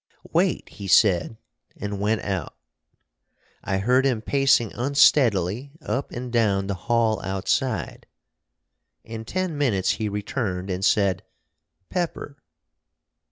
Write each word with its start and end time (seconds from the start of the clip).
"Wait!" 0.33 0.67
he 0.67 0.87
said, 0.87 1.37
and 1.77 1.99
went 2.01 2.21
out. 2.23 2.55
I 3.63 3.77
heard 3.77 4.03
him 4.03 4.19
pacing 4.23 4.73
unsteadily 4.73 5.73
up 5.79 6.09
and 6.11 6.33
down 6.33 6.65
the 6.65 6.73
hall 6.73 7.21
outside. 7.23 8.07
In 9.03 9.25
ten 9.25 9.55
minutes 9.55 9.91
he 9.91 10.09
returned, 10.09 10.71
and 10.71 10.83
said, 10.83 11.21
"Pepper!" 11.91 12.35